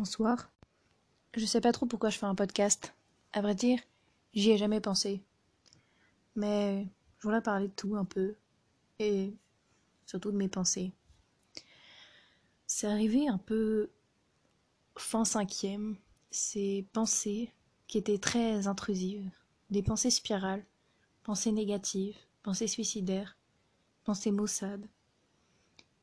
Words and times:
Bonsoir. 0.00 0.50
Je 1.36 1.44
sais 1.44 1.60
pas 1.60 1.72
trop 1.72 1.84
pourquoi 1.84 2.08
je 2.08 2.16
fais 2.16 2.24
un 2.24 2.34
podcast. 2.34 2.94
À 3.34 3.42
vrai 3.42 3.54
dire, 3.54 3.78
j'y 4.32 4.50
ai 4.50 4.56
jamais 4.56 4.80
pensé. 4.80 5.22
Mais 6.34 6.88
je 7.18 7.24
voulais 7.24 7.42
parler 7.42 7.68
de 7.68 7.74
tout 7.74 7.96
un 7.96 8.06
peu. 8.06 8.34
Et 8.98 9.36
surtout 10.06 10.32
de 10.32 10.38
mes 10.38 10.48
pensées. 10.48 10.94
C'est 12.66 12.86
arrivé 12.86 13.28
un 13.28 13.36
peu 13.36 13.90
fin 14.96 15.26
cinquième. 15.26 15.98
Ces 16.30 16.88
pensées 16.94 17.52
qui 17.86 17.98
étaient 17.98 18.16
très 18.16 18.68
intrusives. 18.68 19.30
Des 19.68 19.82
pensées 19.82 20.10
spirales. 20.10 20.64
Pensées 21.24 21.52
négatives. 21.52 22.16
Pensées 22.42 22.68
suicidaires. 22.68 23.36
Pensées 24.04 24.30
maussades. 24.30 24.88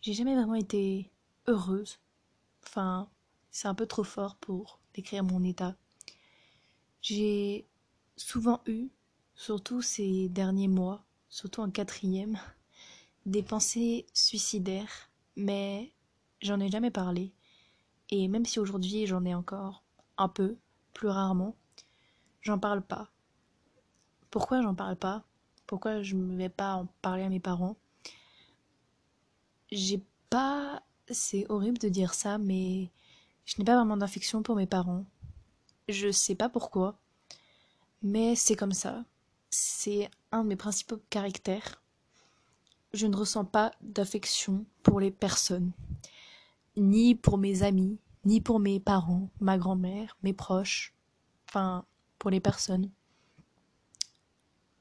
J'ai 0.00 0.14
jamais 0.14 0.34
vraiment 0.34 0.56
été 0.56 1.12
heureuse. 1.46 2.00
Enfin, 2.66 3.08
c'est 3.54 3.68
un 3.68 3.74
peu 3.74 3.86
trop 3.86 4.02
fort 4.02 4.34
pour 4.34 4.80
décrire 4.94 5.22
mon 5.22 5.44
état. 5.44 5.76
J'ai 7.00 7.64
souvent 8.16 8.60
eu, 8.66 8.88
surtout 9.36 9.80
ces 9.80 10.28
derniers 10.28 10.66
mois, 10.66 11.04
surtout 11.28 11.60
en 11.60 11.70
quatrième, 11.70 12.36
des 13.26 13.44
pensées 13.44 14.06
suicidaires, 14.12 15.08
mais 15.36 15.92
j'en 16.42 16.58
ai 16.58 16.68
jamais 16.68 16.90
parlé. 16.90 17.32
Et 18.10 18.26
même 18.26 18.44
si 18.44 18.58
aujourd'hui 18.58 19.06
j'en 19.06 19.24
ai 19.24 19.34
encore 19.34 19.84
un 20.18 20.28
peu, 20.28 20.56
plus 20.92 21.08
rarement, 21.08 21.54
j'en 22.40 22.58
parle 22.58 22.82
pas. 22.82 23.08
Pourquoi 24.30 24.62
j'en 24.62 24.74
parle 24.74 24.96
pas? 24.96 25.22
Pourquoi 25.68 26.02
je 26.02 26.16
ne 26.16 26.36
vais 26.36 26.48
pas 26.48 26.74
en 26.74 26.86
parler 27.02 27.22
à 27.22 27.28
mes 27.28 27.40
parents? 27.40 27.76
J'ai 29.70 30.02
pas. 30.28 30.82
C'est 31.08 31.46
horrible 31.50 31.78
de 31.78 31.88
dire 31.88 32.14
ça, 32.14 32.38
mais 32.38 32.90
je 33.44 33.56
n'ai 33.58 33.64
pas 33.64 33.76
vraiment 33.76 33.96
d'affection 33.96 34.42
pour 34.42 34.56
mes 34.56 34.66
parents. 34.66 35.04
Je 35.88 36.10
sais 36.10 36.34
pas 36.34 36.48
pourquoi, 36.48 36.98
mais 38.02 38.34
c'est 38.34 38.56
comme 38.56 38.72
ça. 38.72 39.04
C'est 39.50 40.10
un 40.32 40.42
de 40.42 40.48
mes 40.48 40.56
principaux 40.56 40.98
caractères. 41.10 41.82
Je 42.92 43.06
ne 43.06 43.16
ressens 43.16 43.44
pas 43.44 43.72
d'affection 43.80 44.64
pour 44.82 45.00
les 45.00 45.10
personnes, 45.10 45.72
ni 46.76 47.14
pour 47.14 47.38
mes 47.38 47.62
amis, 47.62 47.98
ni 48.24 48.40
pour 48.40 48.60
mes 48.60 48.80
parents, 48.80 49.28
ma 49.40 49.58
grand-mère, 49.58 50.16
mes 50.22 50.32
proches, 50.32 50.94
enfin, 51.48 51.84
pour 52.18 52.30
les 52.30 52.40
personnes. 52.40 52.90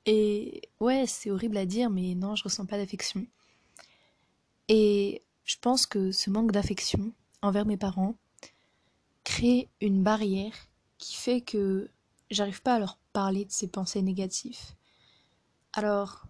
Et 0.05 0.61
ouais, 0.79 1.05
c'est 1.07 1.31
horrible 1.31 1.57
à 1.57 1.65
dire, 1.65 1.89
mais 1.89 2.15
non, 2.15 2.35
je 2.35 2.43
ressens 2.43 2.65
pas 2.65 2.77
d'affection. 2.77 3.25
Et 4.67 5.23
je 5.43 5.57
pense 5.59 5.85
que 5.85 6.11
ce 6.11 6.29
manque 6.29 6.51
d'affection 6.51 7.11
envers 7.41 7.65
mes 7.65 7.77
parents 7.77 8.15
crée 9.33 9.67
une 9.81 10.03
barrière 10.03 10.53
qui 10.99 11.15
fait 11.15 11.41
que 11.41 11.89
j'arrive 12.29 12.61
pas 12.61 12.75
à 12.75 12.79
leur 12.79 12.99
parler 13.13 13.45
de 13.45 13.51
ces 13.51 13.67
pensées 13.67 14.03
négatives. 14.03 14.75
Alors, 15.73 16.27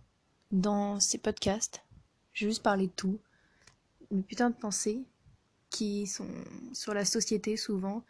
dans 0.51 1.01
ces 1.01 1.17
podcasts, 1.17 1.83
je 2.31 2.45
vais 2.45 2.51
juste 2.51 2.63
parler 2.63 2.87
de 2.87 2.93
tout. 2.93 3.19
Mes 4.09 4.23
putains 4.23 4.51
de 4.51 4.55
pensées 4.55 5.03
qui 5.69 6.07
sont 6.07 6.29
sur 6.71 6.93
la 6.93 7.03
société 7.03 7.57
souvent, 7.57 8.05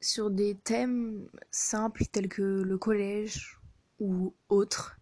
sur 0.00 0.30
des 0.30 0.54
thèmes 0.54 1.28
simples 1.50 2.06
tels 2.06 2.30
que 2.30 2.62
le 2.62 2.78
collège 2.78 3.60
ou 3.98 4.32
autres. 4.48 4.96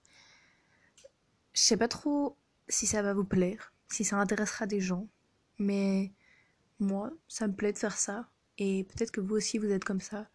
Je 1.53 1.63
sais 1.63 1.77
pas 1.77 1.89
trop 1.89 2.37
si 2.69 2.89
ça 2.89 3.03
va 3.03 3.15
vous 3.15 3.25
plaire, 3.25 3.73
si 3.87 4.03
ça 4.03 4.17
intéressera 4.17 4.67
des 4.67 4.81
gens, 4.81 5.07
mais 5.61 6.11
moi, 6.81 7.13
ça 7.29 7.47
me 7.47 7.55
plaît 7.55 7.73
de 7.73 7.79
faire 7.79 7.97
ça 7.97 8.29
et 8.59 8.85
peut-être 8.85 9.11
que 9.11 9.21
vous 9.21 9.37
aussi 9.37 9.59
vous 9.59 9.71
êtes 9.71 9.85
comme 9.85 10.01
ça. 10.01 10.29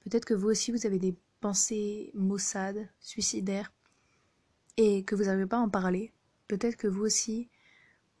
Peut-être 0.00 0.24
que 0.24 0.34
vous 0.34 0.48
aussi 0.48 0.70
vous 0.70 0.86
avez 0.86 0.98
des 0.98 1.16
pensées 1.40 2.10
maussades, 2.14 2.88
suicidaires, 3.00 3.72
et 4.76 5.04
que 5.04 5.14
vous 5.14 5.24
n'arrivez 5.24 5.46
pas 5.46 5.58
à 5.58 5.60
en 5.60 5.70
parler. 5.70 6.12
Peut-être 6.48 6.76
que 6.76 6.86
vous 6.86 7.02
aussi 7.02 7.50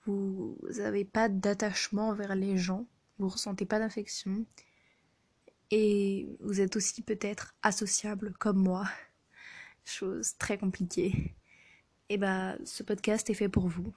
vous 0.06 0.58
n'avez 0.78 1.04
pas 1.04 1.28
d'attachement 1.28 2.14
vers 2.14 2.34
les 2.34 2.56
gens, 2.56 2.86
vous 3.18 3.28
ressentez 3.28 3.66
pas 3.66 3.78
d'affection, 3.78 4.46
et 5.70 6.28
vous 6.40 6.60
êtes 6.60 6.76
aussi 6.76 7.02
peut-être 7.02 7.54
associable 7.62 8.32
comme 8.38 8.58
moi. 8.58 8.88
Chose 9.84 10.36
très 10.38 10.58
compliquée. 10.58 11.34
Et 12.08 12.18
bah, 12.18 12.56
ce 12.64 12.82
podcast 12.82 13.30
est 13.30 13.34
fait 13.34 13.48
pour 13.48 13.68
vous. 13.68 13.94